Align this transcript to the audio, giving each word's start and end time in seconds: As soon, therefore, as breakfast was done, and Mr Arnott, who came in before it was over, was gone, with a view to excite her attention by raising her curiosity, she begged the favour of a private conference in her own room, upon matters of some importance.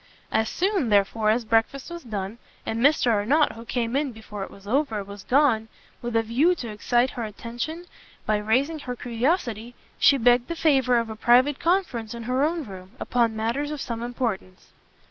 As 0.31 0.49
soon, 0.49 0.89
therefore, 0.89 1.29
as 1.29 1.45
breakfast 1.45 1.91
was 1.91 2.01
done, 2.01 2.39
and 2.65 2.79
Mr 2.79 3.11
Arnott, 3.13 3.51
who 3.51 3.63
came 3.65 3.95
in 3.95 4.11
before 4.11 4.43
it 4.43 4.49
was 4.49 4.65
over, 4.65 5.03
was 5.03 5.23
gone, 5.23 5.67
with 6.01 6.15
a 6.15 6.23
view 6.23 6.55
to 6.55 6.69
excite 6.69 7.11
her 7.11 7.23
attention 7.23 7.85
by 8.25 8.37
raising 8.37 8.79
her 8.79 8.95
curiosity, 8.95 9.75
she 9.99 10.17
begged 10.17 10.47
the 10.47 10.55
favour 10.55 10.97
of 10.97 11.11
a 11.11 11.15
private 11.15 11.59
conference 11.59 12.15
in 12.15 12.23
her 12.23 12.43
own 12.43 12.63
room, 12.63 12.93
upon 12.99 13.35
matters 13.35 13.69
of 13.69 13.79
some 13.79 14.01
importance. 14.01 14.71